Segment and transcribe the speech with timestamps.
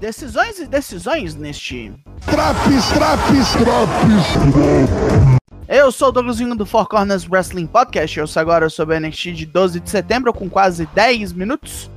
[0.00, 1.92] Decisões e decisões neste.
[2.24, 5.40] Traps, traps, traps.
[5.68, 8.18] Eu sou o Douglasinho do Four Corners Wrestling Podcast.
[8.18, 11.90] Eu sou agora sobre o NXT de 12 de setembro, com quase 10 minutos.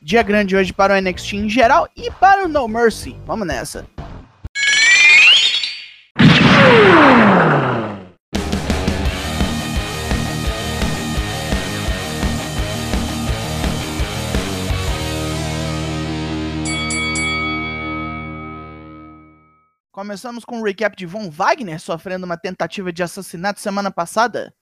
[0.00, 3.16] Dia grande hoje para o NXT em geral e para o No Mercy.
[3.26, 3.86] Vamos nessa.
[20.02, 24.52] Começamos com um recap de Von Wagner sofrendo uma tentativa de assassinato semana passada.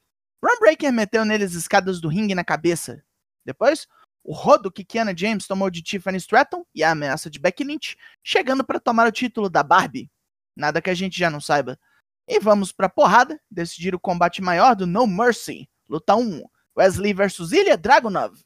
[0.45, 3.03] Ron Breaker meteu nele as escadas do ringue na cabeça.
[3.43, 3.89] Depois,
[4.23, 7.97] o rodo que Kiana James tomou de Tiffany Stratton e a ameaça de Becky Lynch,
[8.23, 10.11] chegando para tomar o título da Barbie.
[10.55, 11.81] Nada que a gente já não saiba.
[12.29, 15.71] E vamos pra porrada, decidir o combate maior do No Mercy.
[15.89, 16.45] Luta 1,
[16.77, 18.39] Wesley vs Ilya Dragunov.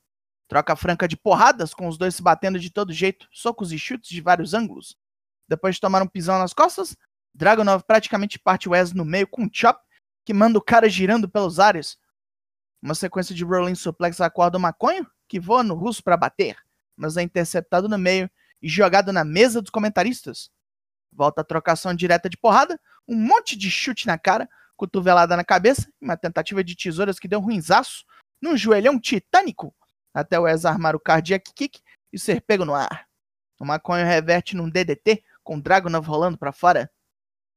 [0.47, 4.11] Troca franca de porradas, com os dois se batendo de todo jeito, socos e chutes
[4.11, 4.97] de vários ângulos.
[5.49, 6.97] Depois de tomar um pisão nas costas,
[7.35, 9.81] Dragunov praticamente parte Wesley no meio com um chop,
[10.25, 11.99] que manda o cara girando pelos ares.
[12.81, 16.57] Uma sequência de rolling suplex acorda o maconho, que voa no russo para bater,
[16.97, 18.31] mas é interceptado no meio
[18.63, 20.51] e jogado na mesa dos comentaristas.
[21.13, 25.89] Volta a trocação direta de porrada, um monte de chute na cara, cotovelada na cabeça,
[26.01, 28.05] uma tentativa de tesouras que deu um ruinzaço,
[28.41, 29.75] num joelhão titânico,
[30.13, 31.81] até o Wes armar o cardiac kick
[32.13, 33.07] e ser pego no ar.
[33.59, 36.91] O maconho reverte num DDT, com Dragunov rolando para fora.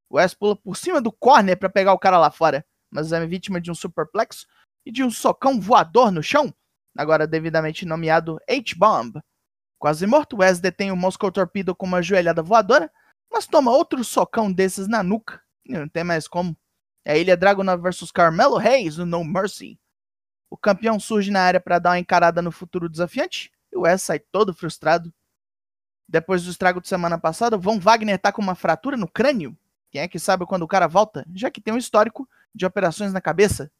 [0.09, 3.25] O Wes pula por cima do corner para pegar o cara lá fora, mas é
[3.25, 4.45] vítima de um superplex
[4.85, 6.53] e de um socão voador no chão,
[6.95, 9.19] agora devidamente nomeado H-Bomb.
[9.79, 12.91] Quase morto, Wes detém o Moscow Torpedo com uma joelhada voadora,
[13.31, 15.41] mas toma outro socão desses na nuca.
[15.67, 16.55] Não tem mais como.
[17.05, 19.79] É a Ilha Dragunov versus Carmelo Reis no No Mercy.
[20.49, 24.01] O campeão surge na área para dar uma encarada no futuro desafiante e o Wes
[24.01, 25.13] sai todo frustrado.
[26.07, 29.57] Depois do estrago de semana passada, Von Wagner tá com uma fratura no crânio.
[29.91, 33.11] Quem é que sabe quando o cara volta, já que tem um histórico de operações
[33.11, 33.71] na cabeça.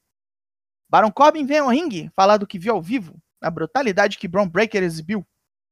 [0.90, 4.48] Baron Corbin vem ao ringue falar do que viu ao vivo, a brutalidade que Braun
[4.48, 5.26] Breaker exibiu.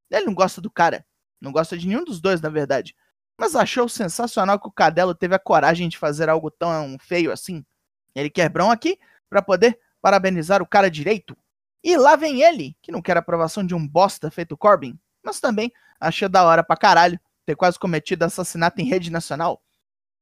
[0.10, 1.06] Ele não gosta do cara,
[1.42, 2.96] não gosta de nenhum dos dois, na verdade,
[3.38, 7.66] mas achou sensacional que o Cadelo teve a coragem de fazer algo tão feio assim.
[8.14, 8.98] Ele quer Braun aqui
[9.30, 11.36] para poder parabenizar o cara direito.
[11.84, 15.72] E lá vem ele, que não quer aprovação de um bosta feito Corbin, mas também
[16.00, 19.62] achou da hora pra caralho ter quase cometido assassinato em rede nacional.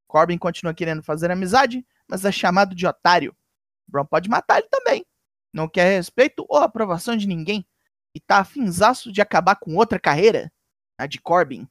[0.07, 3.35] Corbin continua querendo fazer amizade, mas é chamado de otário.
[3.87, 5.05] Braun pode matar ele também.
[5.53, 7.65] Não quer respeito ou aprovação de ninguém.
[8.13, 10.51] E tá afinzaço de acabar com outra carreira,
[10.97, 11.67] a de Corbin.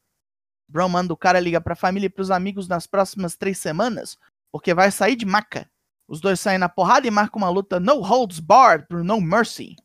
[0.69, 4.19] Braun manda o cara ligar pra família e pros amigos nas próximas três semanas,
[4.51, 5.71] porque vai sair de maca.
[6.09, 9.77] Os dois saem na porrada e marcam uma luta no holds barred pro No Mercy.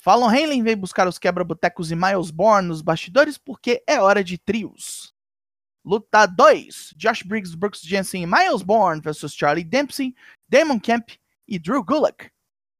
[0.00, 4.38] Fallon Henley vem buscar os quebra-botecos e Miles Bourne nos bastidores porque é hora de
[4.38, 5.14] trios.
[5.84, 10.14] Luta 2: Josh Briggs, Brooks Jensen e Miles Bourne versus Charlie Dempsey,
[10.48, 11.10] Damon Kemp
[11.46, 12.30] e Drew Gulak.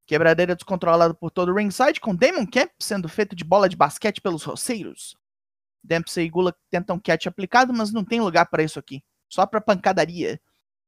[0.07, 4.23] Quebradeira descontrolada por todo o ringside, com Damon Kemp sendo feito de bola de basquete
[4.23, 5.15] pelos roceiros.
[5.85, 9.05] Dempsey e Gulak tentam catch aplicado, mas não tem lugar para isso aqui.
[9.29, 10.41] Só para pancadaria.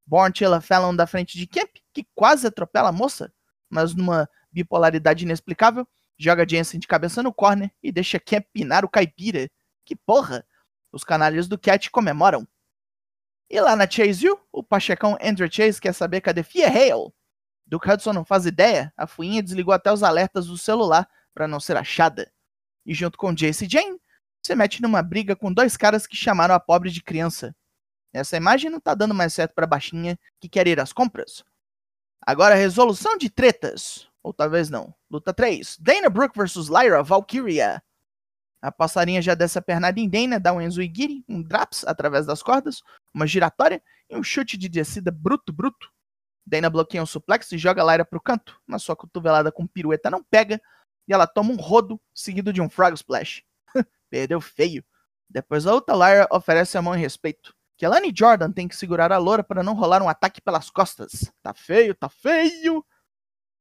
[0.06, 3.31] Bourne tira Fallon da frente de Kemp, que quase atropela a moça,
[3.69, 5.87] mas numa bipolaridade inexplicável,
[6.18, 9.50] joga Jensen de cabeça no corner e deixa Kemp pinar o caipira.
[9.84, 10.46] Que porra!
[10.92, 12.46] Os canalhas do Cat comemoram.
[13.48, 17.12] E lá na Chase U, o pachecão Andrew Chase quer saber cadê Fia Hale.
[17.66, 21.58] Duke Hudson não faz ideia, a fuinha desligou até os alertas do celular para não
[21.58, 22.30] ser achada.
[22.84, 23.98] E junto com Jace e Jane,
[24.42, 27.54] se mete numa briga com dois caras que chamaram a pobre de criança.
[28.12, 31.42] Essa imagem não tá dando mais certo pra baixinha que quer ir às compras.
[32.20, 34.08] Agora, resolução de tretas.
[34.22, 34.94] Ou talvez não.
[35.10, 35.78] Luta 3.
[35.78, 37.83] Dana Brooke vs Lyra Valkyria.
[38.60, 42.43] A passarinha já desce a pernada em Dana, dá um Enzuigiri, um Draps através das
[42.43, 42.81] cordas,
[43.12, 45.91] uma giratória e um chute de descida bruto, bruto.
[46.47, 50.22] Dana bloqueia um suplex e joga Lyra pro canto, mas sua cotovelada com pirueta não
[50.22, 50.60] pega
[51.09, 53.42] e ela toma um rodo seguido de um Frog Splash.
[54.09, 54.84] Perdeu feio.
[55.28, 57.54] Depois a outra Lyra oferece a mão em respeito.
[57.77, 61.33] Kelani Jordan tem que segurar a loura para não rolar um ataque pelas costas.
[61.42, 62.84] Tá feio, tá feio.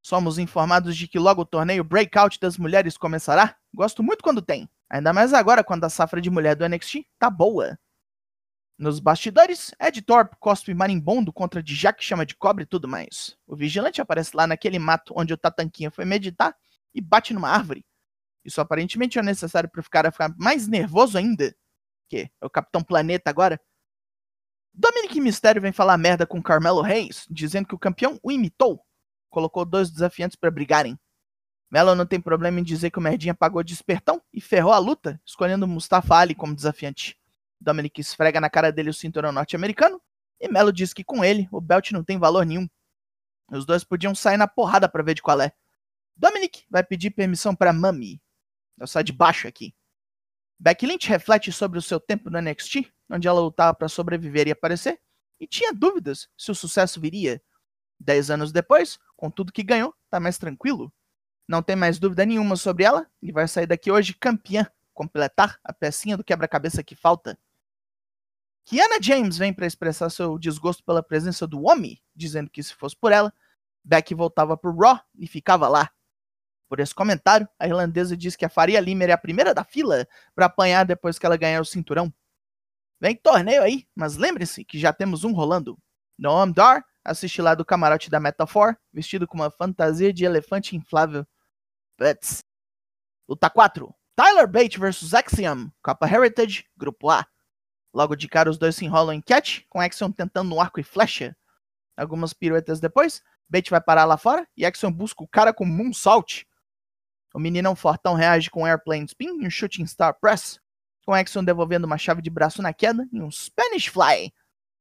[0.02, 3.56] Somos informados de que logo o torneio Breakout das mulheres começará.
[3.74, 4.70] Gosto muito quando tem.
[4.90, 7.78] Ainda mais agora, quando a safra de mulher do NXT tá boa.
[8.78, 13.38] Nos bastidores, Ed Thorpe cospe marimbondo contra Dijak chama de cobre e tudo mais.
[13.46, 16.56] O vigilante aparece lá naquele mato onde o Tatanquinha foi meditar
[16.94, 17.86] e bate numa árvore.
[18.44, 21.56] Isso aparentemente é necessário para o cara ficar mais nervoso ainda.
[22.10, 23.62] Que é o Capitão Planeta agora.
[24.74, 28.84] Dominic Mysterio vem falar merda com Carmelo Reis, dizendo que o campeão o imitou.
[29.32, 31.00] Colocou dois desafiantes para brigarem.
[31.72, 34.78] Melo não tem problema em dizer que o Merdinha pagou de espertão e ferrou a
[34.78, 37.18] luta, escolhendo Mustafa Ali como desafiante.
[37.60, 40.00] Dominic esfrega na cara dele o cinturão norte-americano
[40.40, 42.68] e Melo diz que com ele o belt não tem valor nenhum.
[43.50, 45.54] Os dois podiam sair na porrada para ver de qual é.
[46.16, 48.22] Dominic vai pedir permissão para Mami.
[48.78, 49.74] Eu saio de baixo aqui.
[50.60, 54.52] Becky Lynch reflete sobre o seu tempo no NXT, onde ela lutava para sobreviver e
[54.52, 55.00] aparecer,
[55.40, 57.42] e tinha dúvidas se o sucesso viria.
[58.00, 60.92] Dez anos depois, com tudo que ganhou, tá mais tranquilo.
[61.48, 64.66] Não tem mais dúvida nenhuma sobre ela e vai sair daqui hoje campeã,
[64.96, 67.38] completar a pecinha do quebra-cabeça que falta.
[68.66, 72.96] Kiana James vem para expressar seu desgosto pela presença do homem, dizendo que se fosse
[72.96, 73.32] por ela,
[73.84, 75.92] Becky voltava pro Raw e ficava lá.
[76.68, 80.08] Por esse comentário, a irlandesa diz que a Faria Limer é a primeira da fila
[80.34, 82.12] para apanhar depois que ela ganhar o cinturão.
[83.00, 85.78] Vem torneio aí, mas lembre-se que já temos um rolando.
[86.18, 91.26] Noam Dar assiste lá do camarote da Metafor, vestido com uma fantasia de elefante inflável.
[91.98, 92.44] Putz.
[93.28, 93.94] Luta 4.
[94.16, 97.26] Tyler Bate vs Axiom, Copa Heritage, Grupo A.
[97.94, 100.84] Logo de cara, os dois se enrolam em catch, com Axiom tentando um arco e
[100.84, 101.36] flecha.
[101.98, 106.48] Algumas piruetas depois, Bate vai parar lá fora e Axiom busca o cara com Moonsault.
[107.34, 110.60] O meninão fortão reage com Airplane Spin e um Shooting Star Press,
[111.06, 114.34] com Axiom devolvendo uma chave de braço na queda e um Spanish Fly.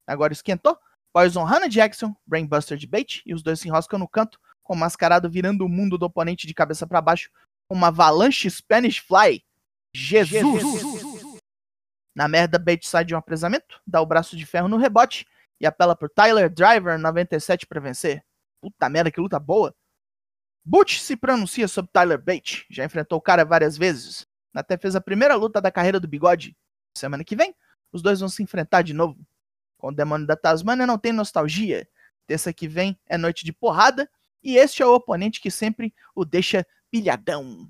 [0.07, 0.79] Agora esquentou,
[1.13, 4.77] Poison de Axiom, Brainbuster de Bate e os dois se enroscam no canto, com o
[4.77, 7.31] mascarado virando o mundo do oponente de cabeça para baixo,
[7.69, 9.45] com uma avalanche Spanish Fly.
[9.93, 10.63] Jesus!
[10.63, 11.41] Jesus.
[12.15, 15.27] Na merda, Bates sai de um apresamento, dá o braço de ferro no rebote
[15.61, 18.25] e apela por Tyler Driver 97 para vencer.
[18.61, 19.75] Puta merda, que luta boa.
[20.65, 25.01] Butch se pronuncia sobre Tyler Bates, já enfrentou o cara várias vezes, até fez a
[25.01, 26.57] primeira luta da carreira do bigode.
[26.97, 27.55] Semana que vem,
[27.93, 29.19] os dois vão se enfrentar de novo.
[29.81, 31.89] Com o demônio da Tasmania não tem nostalgia.
[32.27, 34.09] Terça que vem é noite de porrada
[34.43, 37.67] e este é o oponente que sempre o deixa pilhadão.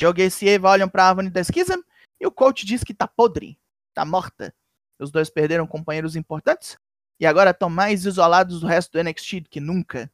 [0.00, 1.80] Gacy e Eva olham pra Avani da Schism
[2.18, 3.58] e o coach diz que tá podre,
[3.92, 4.54] tá morta.
[4.98, 6.78] Os dois perderam companheiros importantes
[7.20, 10.10] e agora estão mais isolados do resto do NXT do que nunca.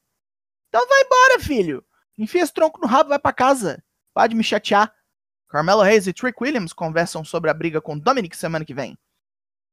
[0.69, 1.85] Então vai embora, filho.
[2.19, 3.83] Enfia esse tronco no rabo e vai pra casa.
[4.13, 4.93] Pode me chatear.
[5.49, 8.99] Carmelo Hayes e Trick Williams conversam sobre a briga com Dominic semana que vem.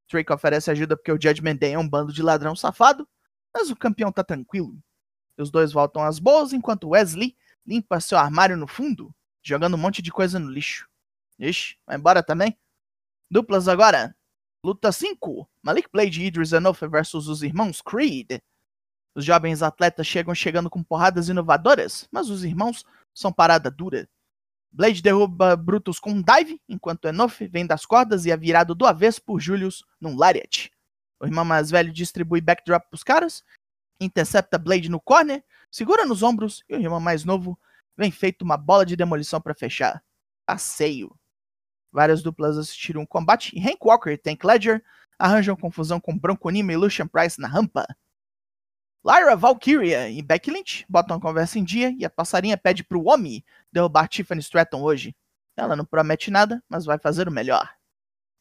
[0.08, 3.08] Trick oferece ajuda porque o Judgment Day é um bando de ladrão safado,
[3.54, 4.78] mas o campeão tá tranquilo.
[5.38, 9.14] Os dois voltam às boas enquanto Wesley limpa seu armário no fundo,
[9.44, 10.88] jogando um monte de coisa no lixo.
[11.38, 12.58] Ixi, vai embora também?
[13.30, 14.16] Duplas agora.
[14.64, 15.48] Luta 5.
[15.62, 18.40] Malik Blade e Idris Enofe versus os irmãos Creed.
[19.14, 22.84] Os jovens atletas chegam chegando com porradas inovadoras, mas os irmãos
[23.14, 24.10] são parada dura.
[24.78, 28.86] Blade derruba Brutus com um dive, enquanto Enofe vem das cordas e é virado do
[28.86, 30.72] avesso por Julius num lariat.
[31.20, 33.44] O irmão mais velho distribui backdrop pros caras,
[34.00, 37.58] intercepta Blade no corner, segura nos ombros e o irmão mais novo
[37.98, 40.04] vem feito uma bola de demolição para fechar.
[40.46, 41.12] Passeio.
[41.92, 44.84] Várias duplas assistiram o combate e Hank Walker e Tank Ledger
[45.18, 47.84] arranjam confusão com Bronco Nima e Lucian Price na rampa.
[49.08, 53.08] Lyra Valkyria e Becky Lynch botam a conversa em dia e a passarinha pede pro
[53.08, 53.44] Omi
[53.78, 55.16] derrubar Tiffany Stratton hoje.
[55.56, 57.70] Ela não promete nada, mas vai fazer o melhor.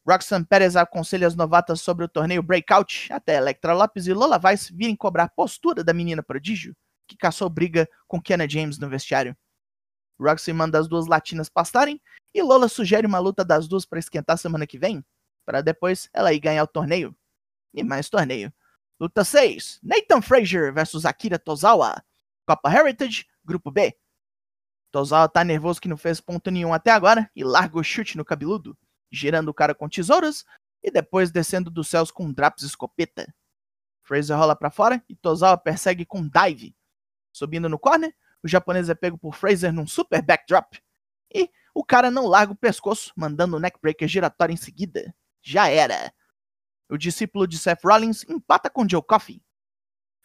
[0.07, 4.73] Roxanne Perez aconselha as novatas sobre o torneio Breakout, até Electra Lopes e Lola Vice
[4.73, 6.75] virem cobrar postura da menina prodígio,
[7.07, 9.37] que caçou briga com Kenna James no vestiário.
[10.19, 12.01] Roxy manda as duas latinas pastarem
[12.33, 15.05] e Lola sugere uma luta das duas para esquentar semana que vem,
[15.45, 17.15] para depois ela ir ganhar o torneio.
[17.73, 18.51] E mais torneio.
[18.99, 22.01] Luta 6: Nathan Frazier versus Akira Tozawa.
[22.47, 23.95] Copa Heritage, Grupo B.
[24.97, 28.25] Tozawa tá nervoso que não fez ponto nenhum até agora e larga o chute no
[28.25, 28.75] cabeludo,
[29.11, 30.43] girando o cara com tesouras
[30.81, 33.31] e depois descendo dos céus com um Draps escopeta.
[34.01, 36.75] Fraser rola para fora e Tozawa persegue com dive.
[37.31, 38.11] Subindo no corner,
[38.41, 40.81] o japonês é pego por Fraser num super backdrop.
[41.31, 45.13] E o cara não larga o pescoço, mandando o neckbreaker giratório em seguida.
[45.43, 46.11] Já era.
[46.89, 49.43] O discípulo de Seth Rollins empata com Joe Coffey.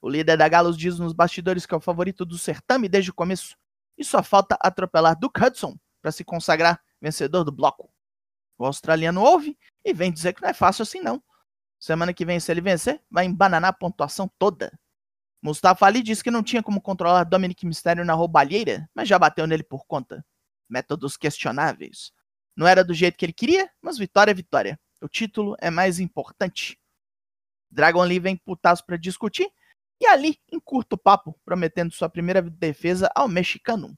[0.01, 3.15] O líder da Galos diz nos bastidores que é o favorito do certame desde o
[3.15, 3.55] começo.
[3.97, 7.93] E só falta atropelar Duke Hudson para se consagrar vencedor do bloco.
[8.59, 11.23] O australiano ouve e vem dizer que não é fácil assim não.
[11.79, 14.73] Semana que vem, se ele vencer, vai embananar a pontuação toda.
[15.43, 19.47] Mustafa Ali disse que não tinha como controlar Dominic Mysterio na roubalheira, mas já bateu
[19.47, 20.25] nele por conta.
[20.69, 22.13] Métodos questionáveis.
[22.57, 24.79] Não era do jeito que ele queria, mas vitória é vitória.
[25.01, 26.79] O título é mais importante.
[27.69, 29.51] Dragon Lee vem putaço para discutir
[30.01, 33.97] e ali encurta o papo, prometendo sua primeira defesa ao mexicano.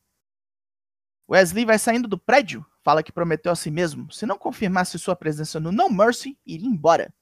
[1.29, 5.17] Wesley vai saindo do prédio, fala que prometeu a si mesmo, se não confirmasse sua
[5.17, 7.15] presença no No Mercy, iria embora.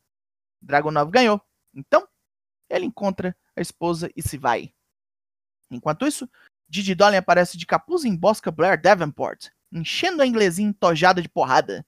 [0.61, 1.41] Dragonov ganhou,
[1.73, 2.09] então
[2.69, 4.75] ele encontra a esposa e se vai.
[5.71, 6.29] Enquanto isso,
[6.69, 11.87] Didi Dolan aparece de capuz e embosca Blair Davenport, enchendo a inglesinha entojada de porrada.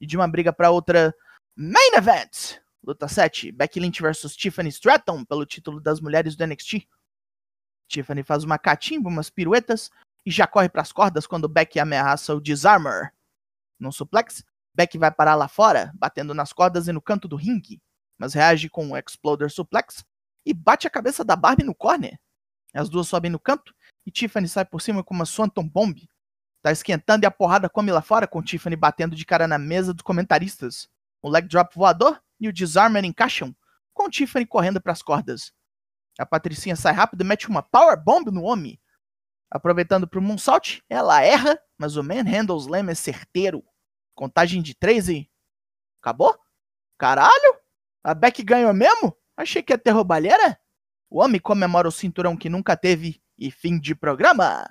[0.00, 1.14] E de uma briga para outra,
[1.56, 2.61] Main Event!
[2.84, 6.88] Luta 7, Becky Lynch vs Tiffany Stratton pelo título das mulheres do NXT.
[7.86, 9.90] Tiffany faz uma catimba, umas piruetas
[10.26, 13.12] e já corre para as cordas quando Becky ameaça o Disarmer.
[13.78, 17.80] Num suplex, Becky vai parar lá fora, batendo nas cordas e no canto do ringue,
[18.18, 20.04] mas reage com um Exploder Suplex
[20.44, 22.18] e bate a cabeça da Barbie no corner.
[22.74, 23.74] As duas sobem no canto
[24.04, 26.08] e Tiffany sai por cima com uma Swanton Bomb.
[26.62, 29.92] Tá esquentando e a porrada come lá fora com Tiffany batendo de cara na mesa
[29.92, 30.88] dos comentaristas.
[31.20, 33.54] O leg drop voador e o Disarmer encaixam,
[33.94, 35.52] com Tiffany correndo para as cordas.
[36.18, 38.80] A Patricinha sai rápido e mete uma Power Bomb no homem.
[39.48, 43.62] Aproveitando para o Moonsault, ela erra, mas o Manhandle Slam é certeiro.
[44.12, 45.30] Contagem de três e...
[46.00, 46.36] Acabou?
[46.98, 47.56] Caralho?
[48.02, 49.16] A Beck ganhou mesmo?
[49.36, 50.58] Achei que ia ter roubalheira.
[51.08, 54.68] O homem comemora o cinturão que nunca teve e fim de programa.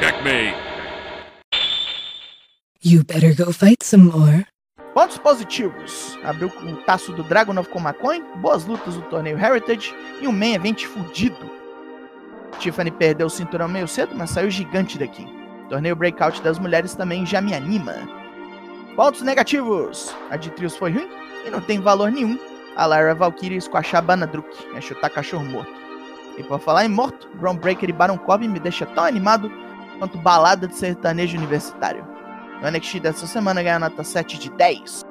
[0.00, 0.56] Checkmate.
[2.82, 4.46] You better go fight some more.
[4.96, 6.18] Pontos positivos.
[6.24, 10.54] Abriu o taço do Dragunov com McCoy, boas lutas do torneio Heritage e um main
[10.54, 11.50] event fudido.
[12.58, 15.28] Tiffany perdeu o cinturão meio cedo, mas saiu gigante daqui.
[15.68, 17.92] Torneio Breakout das mulheres também já me anima.
[18.96, 20.16] Pontos negativos.
[20.30, 21.10] A de trios foi ruim
[21.46, 22.38] e não tem valor nenhum.
[22.74, 25.74] A Lyra Valkyrie esquachar Banadruk, é chutar cachorro morto.
[26.38, 29.52] E por falar em morto, Ground Breaker e Baron Corbin me deixa tão animado
[29.98, 32.15] quanto balada de sertanejo universitário.
[32.62, 35.02] O NXT dessa semana ganha nota 7 de 10.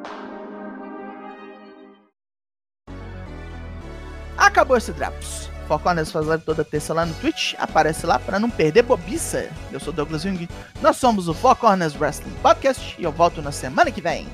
[4.38, 5.50] Acabou esse Drops.
[5.68, 7.54] Foconas faz live toda terça lá no Twitch.
[7.58, 9.50] Aparece lá para não perder bobiça.
[9.72, 10.48] Eu sou Douglas Jung.
[10.82, 11.58] Nós somos o Four
[12.00, 12.96] Wrestling Podcast.
[13.00, 14.28] E eu volto na semana que vem.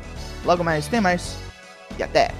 [0.43, 1.37] Logo mais tem mais.
[1.97, 2.31] E até.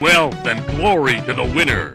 [0.00, 1.92] Wealth and glory to the winner.